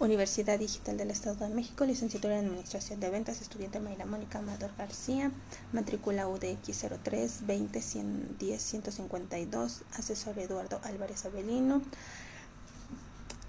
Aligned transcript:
Universidad 0.00 0.58
Digital 0.58 0.96
del 0.96 1.10
Estado 1.10 1.46
de 1.46 1.54
México, 1.54 1.84
licenciatura 1.84 2.38
en 2.38 2.46
Administración 2.46 3.00
de 3.00 3.10
Ventas, 3.10 3.42
estudiante 3.42 3.80
Mayra 3.80 4.06
Mónica 4.06 4.38
Amador 4.38 4.70
García, 4.78 5.30
matrícula 5.74 6.26
UDX 6.26 6.86
03 7.02 7.46
20 7.46 7.82
110 7.82 8.62
152, 8.62 9.82
asesor 9.92 10.38
Eduardo 10.38 10.80
Álvarez 10.84 11.26
Avelino, 11.26 11.82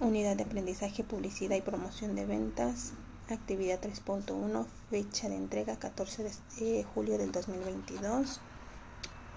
unidad 0.01 0.35
de 0.35 0.43
aprendizaje, 0.43 1.05
publicidad 1.05 1.55
y 1.55 1.61
promoción 1.61 2.15
de 2.15 2.25
ventas, 2.25 2.91
actividad 3.29 3.79
3.1, 3.79 4.65
fecha 4.89 5.29
de 5.29 5.37
entrega 5.37 5.77
14 5.77 6.23
de 6.25 6.31
eh, 6.59 6.83
julio 6.83 7.17
del 7.17 7.31
2022. 7.31 8.41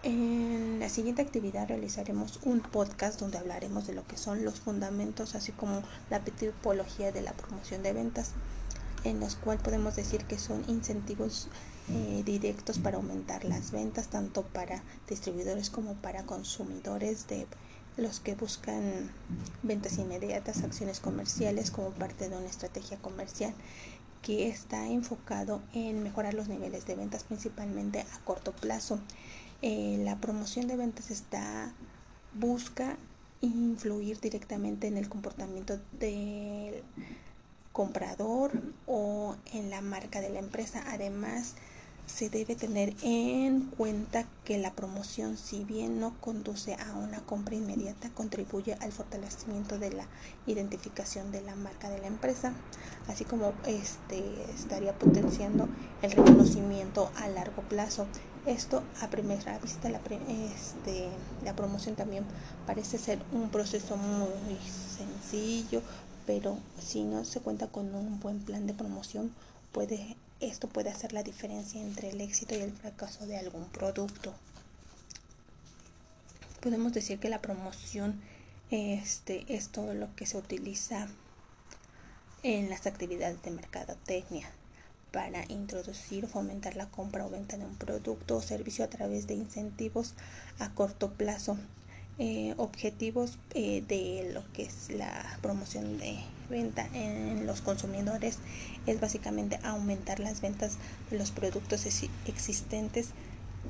En 0.04 0.80
la 0.80 0.90
siguiente 0.90 1.22
actividad 1.22 1.66
realizaremos 1.66 2.38
un 2.42 2.60
podcast 2.60 3.18
donde 3.18 3.38
hablaremos 3.38 3.86
de 3.86 3.94
lo 3.94 4.06
que 4.06 4.18
son 4.18 4.44
los 4.44 4.60
fundamentos, 4.60 5.34
así 5.34 5.50
como 5.52 5.82
la 6.10 6.20
tipología 6.20 7.10
de 7.10 7.22
la 7.22 7.32
promoción 7.32 7.82
de 7.82 7.94
ventas, 7.94 8.32
en 9.04 9.18
los 9.18 9.34
cuales 9.34 9.62
podemos 9.62 9.96
decir 9.96 10.26
que 10.26 10.38
son 10.38 10.62
incentivos 10.68 11.48
eh, 11.88 12.22
directos 12.26 12.78
para 12.78 12.98
aumentar 12.98 13.46
las 13.46 13.70
ventas, 13.70 14.08
tanto 14.08 14.42
para 14.42 14.82
distribuidores 15.08 15.70
como 15.70 15.94
para 15.94 16.24
consumidores 16.24 17.26
de 17.28 17.46
los 17.96 18.20
que 18.20 18.34
buscan 18.34 19.10
ventas 19.62 19.96
inmediatas, 19.96 20.64
acciones 20.64 21.00
comerciales 21.00 21.70
como 21.70 21.92
parte 21.92 22.28
de 22.28 22.36
una 22.36 22.48
estrategia 22.48 22.98
comercial 22.98 23.54
que 24.24 24.48
está 24.48 24.88
enfocado 24.88 25.60
en 25.74 26.02
mejorar 26.02 26.32
los 26.32 26.48
niveles 26.48 26.86
de 26.86 26.96
ventas 26.96 27.24
principalmente 27.24 28.00
a 28.00 28.18
corto 28.24 28.52
plazo. 28.52 28.98
Eh, 29.60 30.00
la 30.02 30.16
promoción 30.16 30.66
de 30.66 30.76
ventas 30.76 31.10
está 31.10 31.72
busca 32.32 32.96
influir 33.42 34.20
directamente 34.20 34.86
en 34.86 34.96
el 34.96 35.08
comportamiento 35.08 35.78
del 35.92 36.82
comprador 37.72 38.52
o 38.86 39.36
en 39.52 39.68
la 39.68 39.82
marca 39.82 40.20
de 40.22 40.30
la 40.30 40.38
empresa. 40.38 40.82
Además, 40.86 41.54
se 42.06 42.28
debe 42.28 42.54
tener 42.54 42.94
en 43.02 43.62
cuenta 43.62 44.26
que 44.44 44.58
la 44.58 44.72
promoción, 44.74 45.36
si 45.38 45.64
bien 45.64 46.00
no 46.00 46.14
conduce 46.20 46.74
a 46.74 46.94
una 46.96 47.20
compra 47.20 47.54
inmediata, 47.54 48.10
contribuye 48.10 48.74
al 48.80 48.92
fortalecimiento 48.92 49.78
de 49.78 49.92
la 49.92 50.06
identificación 50.46 51.32
de 51.32 51.40
la 51.40 51.54
marca 51.56 51.88
de 51.88 52.00
la 52.00 52.06
empresa, 52.06 52.52
así 53.08 53.24
como 53.24 53.52
este 53.66 54.22
estaría 54.54 54.98
potenciando 54.98 55.68
el 56.02 56.12
reconocimiento 56.12 57.10
a 57.16 57.28
largo 57.28 57.62
plazo. 57.62 58.06
Esto 58.46 58.82
a 59.00 59.08
primera 59.08 59.58
vista, 59.58 59.88
la, 59.88 60.00
este, 60.54 61.08
la 61.42 61.56
promoción 61.56 61.94
también 61.94 62.26
parece 62.66 62.98
ser 62.98 63.18
un 63.32 63.48
proceso 63.48 63.96
muy 63.96 64.58
sencillo, 64.96 65.80
pero 66.26 66.58
si 66.78 67.04
no 67.04 67.24
se 67.24 67.40
cuenta 67.40 67.68
con 67.68 67.94
un 67.94 68.20
buen 68.20 68.40
plan 68.40 68.66
de 68.66 68.74
promoción, 68.74 69.32
puede 69.72 70.18
esto 70.40 70.68
puede 70.68 70.90
hacer 70.90 71.12
la 71.12 71.22
diferencia 71.22 71.80
entre 71.80 72.10
el 72.10 72.20
éxito 72.20 72.54
y 72.54 72.60
el 72.60 72.72
fracaso 72.72 73.26
de 73.26 73.36
algún 73.36 73.66
producto. 73.68 74.34
Podemos 76.60 76.92
decir 76.92 77.18
que 77.18 77.28
la 77.28 77.42
promoción 77.42 78.20
este, 78.70 79.44
es 79.54 79.68
todo 79.68 79.94
lo 79.94 80.14
que 80.16 80.26
se 80.26 80.38
utiliza 80.38 81.08
en 82.42 82.70
las 82.70 82.86
actividades 82.86 83.42
de 83.42 83.50
mercadotecnia 83.50 84.50
para 85.12 85.44
introducir 85.48 86.24
o 86.24 86.28
fomentar 86.28 86.74
la 86.74 86.90
compra 86.90 87.24
o 87.24 87.30
venta 87.30 87.56
de 87.56 87.64
un 87.64 87.76
producto 87.76 88.36
o 88.36 88.42
servicio 88.42 88.84
a 88.84 88.88
través 88.88 89.26
de 89.26 89.34
incentivos 89.34 90.14
a 90.58 90.70
corto 90.74 91.12
plazo 91.12 91.56
eh, 92.18 92.54
objetivos 92.56 93.38
eh, 93.54 93.82
de 93.86 94.30
lo 94.32 94.44
que 94.52 94.62
es 94.62 94.90
la 94.90 95.38
promoción 95.42 95.98
de 95.98 96.18
venta 96.48 96.88
en 96.92 97.46
los 97.46 97.60
consumidores 97.60 98.38
es 98.86 99.00
básicamente 99.00 99.58
aumentar 99.62 100.20
las 100.20 100.40
ventas 100.40 100.76
de 101.10 101.18
los 101.18 101.30
productos 101.30 101.86
existentes 102.26 103.08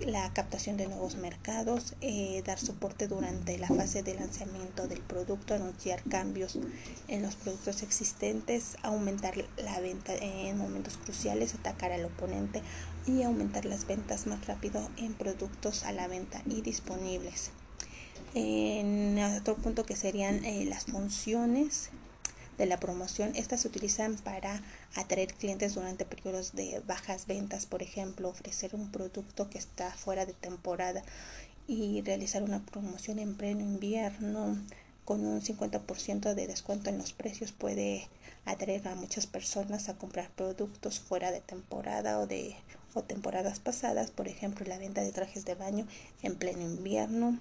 la 0.00 0.32
captación 0.32 0.76
de 0.76 0.86
nuevos 0.88 1.16
mercados, 1.16 1.94
eh, 2.00 2.42
dar 2.44 2.58
soporte 2.58 3.06
durante 3.06 3.58
la 3.58 3.68
fase 3.68 4.02
de 4.02 4.14
lanzamiento 4.14 4.88
del 4.88 5.00
producto, 5.00 5.54
anunciar 5.54 6.02
cambios 6.02 6.58
en 7.08 7.22
los 7.22 7.36
productos 7.36 7.82
existentes, 7.82 8.76
aumentar 8.82 9.34
la 9.56 9.80
venta 9.80 10.14
en 10.14 10.58
momentos 10.58 10.96
cruciales, 10.96 11.54
atacar 11.54 11.92
al 11.92 12.04
oponente 12.04 12.62
y 13.06 13.22
aumentar 13.22 13.64
las 13.64 13.86
ventas 13.86 14.26
más 14.26 14.44
rápido 14.46 14.88
en 14.96 15.14
productos 15.14 15.84
a 15.84 15.92
la 15.92 16.08
venta 16.08 16.42
y 16.46 16.62
disponibles. 16.62 17.50
En 18.36 19.16
otro 19.20 19.54
punto 19.54 19.86
que 19.86 19.94
serían 19.94 20.44
eh, 20.44 20.64
las 20.64 20.86
funciones 20.86 21.90
de 22.58 22.66
la 22.66 22.80
promoción, 22.80 23.30
estas 23.36 23.60
se 23.60 23.68
utilizan 23.68 24.16
para 24.16 24.60
atraer 24.96 25.32
clientes 25.34 25.74
durante 25.74 26.04
periodos 26.04 26.52
de 26.52 26.82
bajas 26.84 27.28
ventas, 27.28 27.66
por 27.66 27.80
ejemplo, 27.80 28.28
ofrecer 28.28 28.74
un 28.74 28.90
producto 28.90 29.48
que 29.50 29.58
está 29.58 29.92
fuera 29.92 30.26
de 30.26 30.32
temporada 30.32 31.04
y 31.68 32.02
realizar 32.02 32.42
una 32.42 32.58
promoción 32.66 33.20
en 33.20 33.36
pleno 33.36 33.60
invierno. 33.60 34.58
Con 35.04 35.24
un 35.24 35.40
50% 35.40 36.34
de 36.34 36.46
descuento 36.48 36.90
en 36.90 36.98
los 36.98 37.12
precios 37.12 37.52
puede 37.52 38.08
atraer 38.46 38.88
a 38.88 38.96
muchas 38.96 39.28
personas 39.28 39.88
a 39.88 39.94
comprar 39.96 40.30
productos 40.30 40.98
fuera 40.98 41.30
de 41.30 41.40
temporada 41.40 42.18
o 42.18 42.26
de 42.26 42.56
o 42.94 43.02
temporadas 43.02 43.60
pasadas, 43.60 44.10
por 44.10 44.26
ejemplo, 44.26 44.66
la 44.66 44.78
venta 44.78 45.02
de 45.02 45.12
trajes 45.12 45.44
de 45.44 45.54
baño 45.54 45.86
en 46.22 46.36
pleno 46.36 46.62
invierno 46.62 47.38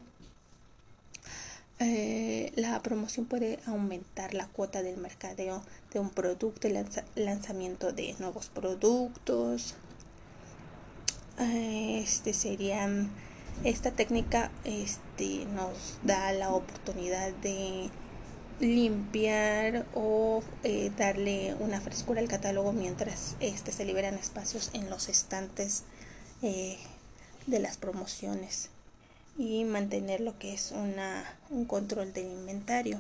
eh, 1.80 2.52
la 2.56 2.82
promoción 2.82 3.26
puede 3.26 3.60
aumentar 3.66 4.34
la 4.34 4.48
cuota 4.48 4.84
del 4.84 4.98
mercadeo 4.98 5.64
de 5.92 6.00
un 6.00 6.10
producto, 6.10 6.68
el 6.68 6.86
lanzamiento 7.16 7.92
de 7.92 8.16
nuevos 8.20 8.50
productos. 8.50 9.76
Eh, 11.40 12.00
este 12.04 12.34
esta 13.64 13.92
técnica 13.92 14.52
este, 14.66 15.46
nos 15.46 15.98
da 16.04 16.32
la 16.32 16.52
oportunidad 16.52 17.32
de 17.34 17.90
limpiar 18.60 19.86
o 19.96 20.44
eh, 20.64 20.92
darle 20.96 21.56
una 21.60 21.82
frescura 21.82 22.22
al 22.22 22.28
catálogo 22.28 22.72
mientras 22.72 23.36
este, 23.40 23.72
se 23.72 23.86
liberan 23.86 24.14
espacios 24.16 24.70
en 24.74 24.90
los 24.90 25.10
estantes 25.10 25.84
de 26.42 27.60
las 27.60 27.78
promociones 27.78 28.70
y 29.38 29.64
mantener 29.66 30.20
lo 30.22 30.38
que 30.38 30.54
es 30.54 30.72
una, 30.72 31.38
un 31.50 31.66
control 31.66 32.14
del 32.14 32.28
inventario. 32.28 33.00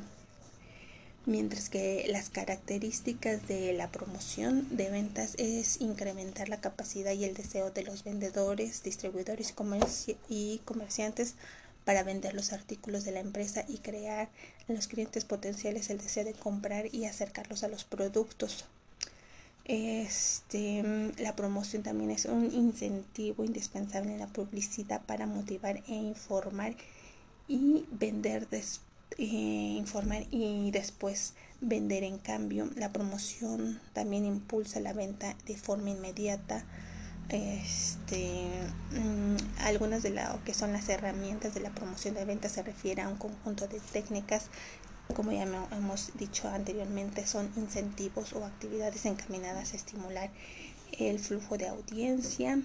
Mientras 1.25 1.69
que 1.69 2.05
las 2.09 2.29
características 2.29 3.47
de 3.47 3.71
la 3.71 3.89
promoción 3.89 4.75
de 4.75 4.89
ventas 4.89 5.35
es 5.37 5.79
incrementar 5.79 6.49
la 6.49 6.59
capacidad 6.59 7.13
y 7.13 7.23
el 7.23 7.33
deseo 7.33 7.71
de 7.71 7.83
los 7.83 8.03
vendedores, 8.03 8.83
distribuidores 8.83 9.53
y 10.27 10.61
comerciantes 10.65 11.35
para 11.85 12.03
vender 12.03 12.33
los 12.33 12.51
artículos 12.51 13.05
de 13.05 13.11
la 13.11 13.21
empresa 13.21 13.63
y 13.67 13.77
crear 13.77 14.29
en 14.67 14.75
los 14.75 14.87
clientes 14.87 15.23
potenciales 15.23 15.89
el 15.89 15.99
deseo 15.99 16.25
de 16.25 16.33
comprar 16.33 16.93
y 16.93 17.05
acercarlos 17.05 17.63
a 17.63 17.69
los 17.69 17.85
productos. 17.85 18.65
Este, 19.65 20.83
la 21.19 21.35
promoción 21.37 21.83
también 21.83 22.11
es 22.11 22.25
un 22.25 22.51
incentivo 22.53 23.45
indispensable 23.45 24.11
en 24.11 24.19
la 24.19 24.27
publicidad 24.27 25.01
para 25.05 25.25
motivar 25.25 25.77
e 25.87 25.93
informar 25.93 26.75
y 27.47 27.85
vender 27.91 28.47
eh, 28.51 29.23
informar 29.23 30.25
y 30.31 30.71
después 30.71 31.33
vender. 31.61 32.03
En 32.03 32.17
cambio 32.17 32.69
la 32.75 32.91
promoción 32.91 33.79
también 33.93 34.25
impulsa 34.25 34.81
la 34.81 34.91
venta 34.91 35.35
de 35.45 35.55
forma 35.55 35.91
inmediata. 35.91 36.65
Este 37.29 38.49
mm, 38.91 39.61
algunas 39.61 40.03
de 40.03 40.09
lo 40.09 40.43
que 40.43 40.53
son 40.53 40.73
las 40.73 40.89
herramientas 40.89 41.53
de 41.53 41.61
la 41.61 41.69
promoción 41.69 42.15
de 42.15 42.25
ventas 42.25 42.51
se 42.51 42.63
refiere 42.63 43.01
a 43.01 43.07
un 43.07 43.15
conjunto 43.15 43.67
de 43.69 43.79
técnicas 43.79 44.47
como 45.13 45.31
ya 45.31 45.43
hemos 45.43 46.11
dicho 46.17 46.49
anteriormente, 46.49 47.25
son 47.25 47.51
incentivos 47.55 48.33
o 48.33 48.45
actividades 48.45 49.05
encaminadas 49.05 49.73
a 49.73 49.75
estimular 49.75 50.29
el 50.99 51.19
flujo 51.19 51.57
de 51.57 51.67
audiencia. 51.67 52.59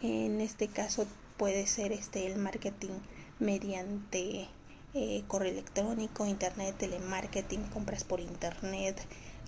En 0.00 0.40
este 0.40 0.68
caso 0.68 1.06
puede 1.36 1.66
ser 1.66 1.92
este 1.92 2.26
el 2.26 2.38
marketing 2.38 2.92
mediante 3.38 4.48
eh, 4.94 5.24
correo 5.26 5.50
electrónico, 5.50 6.26
internet, 6.26 6.76
telemarketing, 6.78 7.64
compras 7.64 8.04
por 8.04 8.20
internet, 8.20 9.00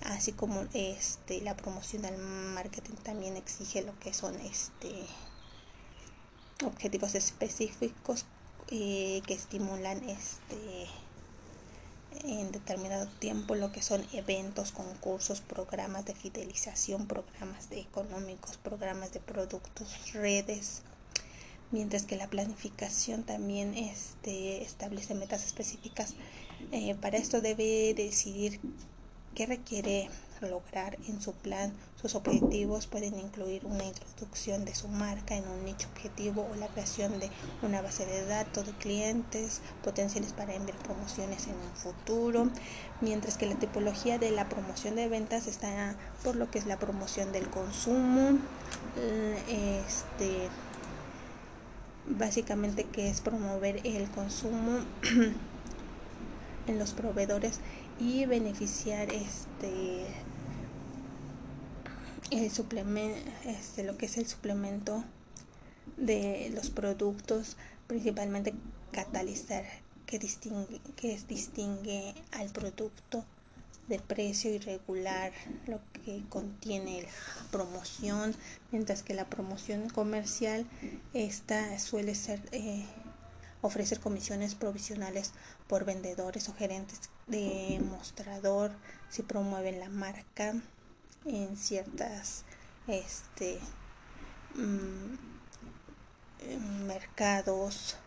así 0.03 0.33
como 0.33 0.65
este 0.73 1.41
la 1.41 1.55
promoción 1.55 2.01
del 2.01 2.17
marketing 2.17 2.95
también 3.03 3.37
exige 3.37 3.81
lo 3.81 3.97
que 3.99 4.13
son 4.13 4.35
este 4.41 4.91
objetivos 6.65 7.15
específicos 7.15 8.25
eh, 8.69 9.21
que 9.25 9.33
estimulan 9.33 10.03
este 10.09 10.87
en 12.23 12.51
determinado 12.51 13.07
tiempo 13.19 13.55
lo 13.55 13.71
que 13.71 13.81
son 13.81 14.05
eventos, 14.13 14.71
concursos, 14.71 15.41
programas 15.41 16.05
de 16.05 16.15
fidelización, 16.15 17.07
programas 17.07 17.69
de 17.69 17.79
económicos, 17.79 18.57
programas 18.57 19.13
de 19.13 19.19
productos, 19.19 20.13
redes, 20.13 20.81
mientras 21.71 22.03
que 22.03 22.15
la 22.15 22.29
planificación 22.29 23.23
también 23.23 23.73
este, 23.75 24.63
establece 24.63 25.13
metas 25.13 25.45
específicas. 25.45 26.15
Eh, 26.71 26.95
para 26.95 27.17
esto 27.17 27.41
debe 27.41 27.93
decidir 27.93 28.59
qué 29.35 29.45
requiere 29.45 30.09
lograr 30.41 30.97
en 31.07 31.21
su 31.21 31.33
plan. 31.33 31.73
Sus 32.01 32.15
objetivos 32.15 32.87
pueden 32.87 33.17
incluir 33.19 33.65
una 33.65 33.83
introducción 33.83 34.65
de 34.65 34.75
su 34.75 34.87
marca 34.87 35.35
en 35.35 35.47
un 35.47 35.65
nicho 35.65 35.87
objetivo 35.93 36.47
o 36.51 36.55
la 36.55 36.67
creación 36.67 37.19
de 37.19 37.29
una 37.61 37.81
base 37.81 38.05
de 38.05 38.25
datos 38.25 38.65
de 38.65 38.73
clientes 38.73 39.61
potenciales 39.83 40.33
para 40.33 40.53
enviar 40.53 40.77
promociones 40.79 41.47
en 41.47 41.55
un 41.55 41.75
futuro, 41.75 42.49
mientras 43.01 43.37
que 43.37 43.45
la 43.45 43.55
tipología 43.55 44.19
de 44.19 44.31
la 44.31 44.49
promoción 44.49 44.95
de 44.95 45.07
ventas 45.07 45.47
está 45.47 45.95
por 46.23 46.35
lo 46.35 46.51
que 46.51 46.59
es 46.59 46.65
la 46.65 46.77
promoción 46.77 47.31
del 47.31 47.49
consumo, 47.49 48.37
este 49.87 50.49
básicamente 52.09 52.85
que 52.85 53.09
es 53.09 53.21
promover 53.21 53.81
el 53.83 54.09
consumo 54.09 54.79
en 56.67 56.79
los 56.79 56.91
proveedores 56.93 57.59
y 57.99 58.25
beneficiar 58.25 59.11
este 59.11 60.05
el 62.31 62.51
suplemento 62.51 63.31
este 63.45 63.83
lo 63.83 63.97
que 63.97 64.05
es 64.05 64.17
el 64.17 64.27
suplemento 64.27 65.03
de 65.95 66.51
los 66.53 66.69
productos 66.69 67.57
principalmente 67.87 68.53
catalizar 68.91 69.63
que 70.05 70.19
distingue 70.19 70.81
que 70.95 71.17
distingue 71.27 72.13
al 72.31 72.49
producto 72.49 73.25
de 73.87 73.99
precio 73.99 74.53
irregular 74.53 75.31
lo 75.65 75.79
que 75.93 76.21
contiene 76.29 77.03
la 77.03 77.51
promoción 77.51 78.35
mientras 78.71 79.01
que 79.01 79.13
la 79.13 79.25
promoción 79.25 79.89
comercial 79.89 80.65
esta 81.13 81.79
suele 81.79 82.13
ser 82.13 82.41
eh, 82.51 82.85
ofrecer 83.61 83.99
comisiones 83.99 84.55
provisionales 84.55 85.31
por 85.67 85.85
vendedores 85.85 86.49
o 86.49 86.53
gerentes 86.53 87.09
de 87.27 87.81
mostrador 87.83 88.71
si 89.09 89.23
promueven 89.23 89.79
la 89.79 89.89
marca 89.89 90.53
en 91.25 91.57
ciertas 91.57 92.43
este 92.87 93.59
mm, 94.55 95.15
mercados. 96.85 97.97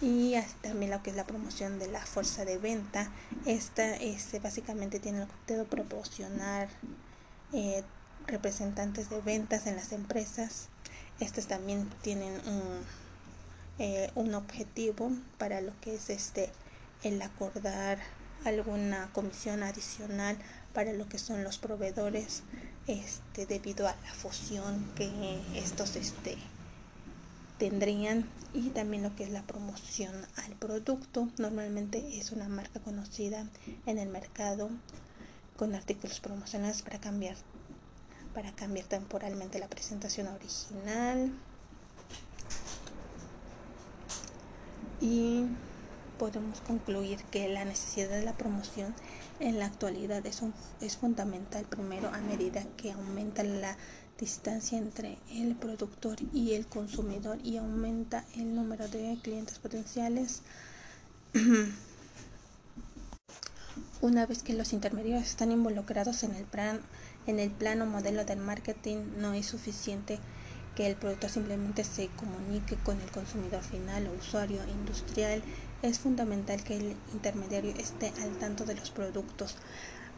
Y 0.00 0.36
también 0.62 0.92
lo 0.92 1.02
que 1.02 1.10
es 1.10 1.16
la 1.16 1.26
promoción 1.26 1.80
de 1.80 1.88
la 1.88 2.04
fuerza 2.04 2.44
de 2.44 2.58
venta. 2.58 3.10
Esta 3.46 3.96
este, 3.96 4.38
básicamente 4.38 5.00
tiene 5.00 5.18
el 5.18 5.24
objetivo 5.24 5.58
de 5.58 5.64
proporcionar 5.64 6.68
eh, 7.52 7.82
representantes 8.26 9.10
de 9.10 9.20
ventas 9.20 9.66
en 9.66 9.74
las 9.74 9.90
empresas. 9.90 10.68
Estas 11.18 11.48
también 11.48 11.90
tienen 12.02 12.34
un 12.46 12.84
eh, 13.78 14.10
un 14.14 14.34
objetivo 14.34 15.12
para 15.38 15.60
lo 15.60 15.72
que 15.80 15.94
es 15.94 16.10
este 16.10 16.50
el 17.02 17.20
acordar 17.22 17.98
alguna 18.44 19.10
comisión 19.12 19.62
adicional 19.62 20.36
para 20.72 20.92
lo 20.92 21.08
que 21.08 21.18
son 21.18 21.44
los 21.44 21.58
proveedores 21.58 22.42
este 22.86 23.46
debido 23.46 23.86
a 23.86 23.94
la 24.04 24.14
fusión 24.14 24.90
que 24.96 25.40
estos 25.54 25.96
este 25.96 26.38
tendrían 27.58 28.28
y 28.54 28.70
también 28.70 29.02
lo 29.02 29.14
que 29.14 29.24
es 29.24 29.30
la 29.30 29.42
promoción 29.42 30.14
al 30.36 30.52
producto. 30.54 31.28
Normalmente 31.38 32.18
es 32.18 32.32
una 32.32 32.48
marca 32.48 32.80
conocida 32.80 33.46
en 33.86 33.98
el 33.98 34.08
mercado 34.08 34.70
con 35.56 35.74
artículos 35.74 36.20
promocionales 36.20 36.82
para 36.82 37.00
cambiar 37.00 37.36
para 38.34 38.52
cambiar 38.52 38.86
temporalmente 38.86 39.58
la 39.58 39.68
presentación 39.68 40.28
original 40.28 41.32
y 45.08 45.46
podemos 46.18 46.60
concluir 46.60 47.22
que 47.30 47.48
la 47.48 47.64
necesidad 47.64 48.10
de 48.10 48.22
la 48.22 48.36
promoción 48.36 48.94
en 49.40 49.58
la 49.58 49.64
actualidad 49.66 50.26
es, 50.26 50.42
es 50.80 50.98
fundamental 50.98 51.64
primero 51.64 52.08
a 52.08 52.18
medida 52.18 52.62
que 52.76 52.92
aumenta 52.92 53.42
la 53.42 53.76
distancia 54.18 54.76
entre 54.76 55.16
el 55.30 55.54
productor 55.54 56.18
y 56.34 56.52
el 56.52 56.66
consumidor 56.66 57.38
y 57.42 57.56
aumenta 57.56 58.26
el 58.36 58.54
número 58.54 58.86
de 58.88 59.18
clientes 59.22 59.58
potenciales. 59.58 60.42
Una 64.00 64.26
vez 64.26 64.42
que 64.42 64.52
los 64.54 64.72
intermediarios 64.72 65.26
están 65.26 65.52
involucrados 65.52 66.22
en 66.22 66.34
el 66.34 66.44
plan, 66.44 66.80
en 67.26 67.38
el 67.38 67.50
plano 67.50 67.86
modelo 67.86 68.24
del 68.24 68.40
marketing, 68.40 68.98
no 69.16 69.32
es 69.32 69.46
suficiente 69.46 70.18
que 70.78 70.86
el 70.86 70.94
producto 70.94 71.28
simplemente 71.28 71.82
se 71.82 72.06
comunique 72.06 72.76
con 72.76 73.00
el 73.00 73.10
consumidor 73.10 73.64
final 73.64 74.06
o 74.06 74.12
usuario 74.16 74.60
industrial, 74.68 75.42
es 75.82 75.98
fundamental 75.98 76.62
que 76.62 76.76
el 76.76 76.94
intermediario 77.12 77.72
esté 77.76 78.12
al 78.22 78.30
tanto 78.38 78.64
de 78.64 78.76
los 78.76 78.92
productos. 78.92 79.56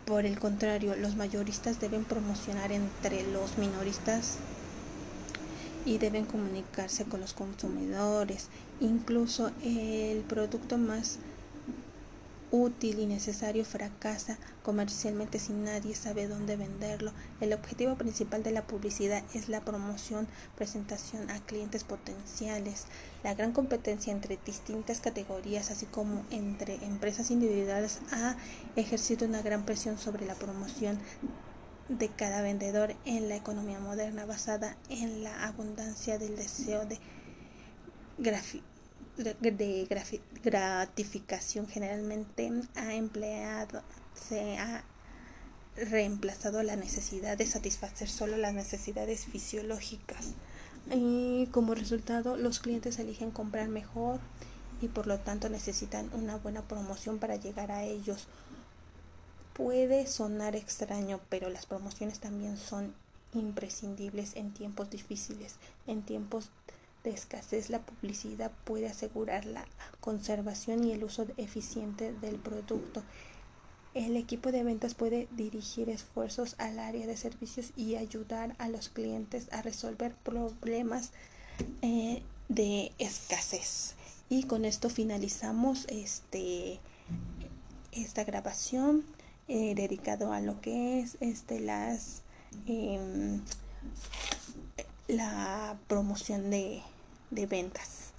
Por 0.04 0.26
el 0.26 0.38
contrario, 0.38 0.96
los 0.96 1.16
mayoristas 1.16 1.80
deben 1.80 2.04
promocionar 2.04 2.72
entre 2.72 3.22
los 3.32 3.56
minoristas 3.56 4.36
y 5.86 5.96
deben 5.96 6.26
comunicarse 6.26 7.06
con 7.06 7.20
los 7.20 7.32
consumidores. 7.32 8.48
Incluso 8.80 9.52
el 9.64 10.18
producto 10.28 10.76
más 10.76 11.20
útil 12.50 12.98
y 12.98 13.06
necesario 13.06 13.64
fracasa 13.64 14.38
comercialmente 14.62 15.38
si 15.38 15.52
nadie 15.52 15.94
sabe 15.94 16.28
dónde 16.28 16.56
venderlo. 16.56 17.12
El 17.40 17.52
objetivo 17.52 17.96
principal 17.96 18.42
de 18.42 18.50
la 18.50 18.66
publicidad 18.66 19.22
es 19.34 19.48
la 19.48 19.60
promoción, 19.60 20.28
presentación 20.56 21.30
a 21.30 21.40
clientes 21.40 21.84
potenciales. 21.84 22.86
La 23.22 23.34
gran 23.34 23.52
competencia 23.52 24.12
entre 24.12 24.38
distintas 24.44 25.00
categorías, 25.00 25.70
así 25.70 25.86
como 25.86 26.24
entre 26.30 26.74
empresas 26.84 27.30
individuales, 27.30 28.00
ha 28.12 28.36
ejercido 28.76 29.26
una 29.26 29.42
gran 29.42 29.64
presión 29.64 29.98
sobre 29.98 30.26
la 30.26 30.34
promoción 30.34 30.98
de 31.88 32.08
cada 32.08 32.40
vendedor 32.40 32.94
en 33.04 33.28
la 33.28 33.36
economía 33.36 33.80
moderna 33.80 34.24
basada 34.24 34.76
en 34.88 35.24
la 35.24 35.46
abundancia 35.46 36.18
del 36.18 36.36
deseo 36.36 36.86
de 36.86 36.98
de 39.24 39.88
gratificación 40.42 41.66
generalmente 41.66 42.50
ha 42.74 42.94
empleado, 42.94 43.82
se 44.14 44.58
ha 44.58 44.84
reemplazado 45.76 46.62
la 46.62 46.76
necesidad 46.76 47.38
de 47.38 47.46
satisfacer 47.46 48.08
solo 48.08 48.36
las 48.36 48.54
necesidades 48.54 49.24
fisiológicas 49.26 50.34
y 50.92 51.46
como 51.52 51.74
resultado 51.74 52.36
los 52.36 52.58
clientes 52.58 52.98
eligen 52.98 53.30
comprar 53.30 53.68
mejor 53.68 54.20
y 54.80 54.88
por 54.88 55.06
lo 55.06 55.18
tanto 55.18 55.48
necesitan 55.48 56.10
una 56.14 56.36
buena 56.36 56.62
promoción 56.62 57.18
para 57.18 57.36
llegar 57.36 57.70
a 57.70 57.84
ellos. 57.84 58.26
Puede 59.52 60.06
sonar 60.06 60.56
extraño, 60.56 61.20
pero 61.28 61.50
las 61.50 61.66
promociones 61.66 62.18
también 62.18 62.56
son 62.56 62.94
imprescindibles 63.34 64.34
en 64.36 64.52
tiempos 64.52 64.90
difíciles, 64.90 65.56
en 65.86 66.02
tiempos 66.02 66.50
de 67.04 67.10
escasez, 67.10 67.70
la 67.70 67.80
publicidad 67.80 68.52
puede 68.64 68.88
asegurar 68.88 69.44
la 69.44 69.66
conservación 70.00 70.84
y 70.84 70.92
el 70.92 71.04
uso 71.04 71.26
eficiente 71.36 72.12
del 72.12 72.36
producto. 72.36 73.02
El 73.94 74.16
equipo 74.16 74.52
de 74.52 74.62
ventas 74.62 74.94
puede 74.94 75.26
dirigir 75.32 75.88
esfuerzos 75.88 76.54
al 76.58 76.78
área 76.78 77.06
de 77.06 77.16
servicios 77.16 77.72
y 77.76 77.96
ayudar 77.96 78.54
a 78.58 78.68
los 78.68 78.88
clientes 78.88 79.48
a 79.52 79.62
resolver 79.62 80.14
problemas 80.14 81.10
eh, 81.82 82.22
de 82.48 82.92
escasez. 82.98 83.94
Y 84.28 84.44
con 84.44 84.64
esto 84.64 84.90
finalizamos 84.90 85.86
este 85.88 86.78
esta 87.92 88.22
grabación 88.22 89.04
eh, 89.48 89.74
dedicado 89.74 90.32
a 90.32 90.40
lo 90.40 90.60
que 90.60 91.00
es 91.00 91.16
este 91.20 91.58
las 91.58 92.22
em, 92.66 93.42
la 95.08 95.76
promoción 95.88 96.50
de, 96.50 96.82
de 97.30 97.46
ventas. 97.46 98.09